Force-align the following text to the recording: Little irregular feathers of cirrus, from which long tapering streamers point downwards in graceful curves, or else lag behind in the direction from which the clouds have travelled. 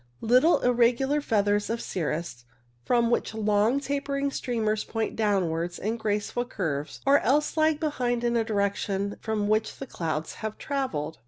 Little 0.21 0.61
irregular 0.61 1.21
feathers 1.21 1.69
of 1.69 1.79
cirrus, 1.79 2.43
from 2.83 3.11
which 3.11 3.35
long 3.35 3.79
tapering 3.79 4.31
streamers 4.31 4.83
point 4.83 5.15
downwards 5.15 5.77
in 5.77 5.97
graceful 5.97 6.43
curves, 6.45 7.01
or 7.05 7.19
else 7.19 7.55
lag 7.55 7.79
behind 7.79 8.23
in 8.23 8.33
the 8.33 8.43
direction 8.43 9.17
from 9.21 9.47
which 9.47 9.77
the 9.77 9.85
clouds 9.85 10.33
have 10.41 10.57
travelled. 10.57 11.19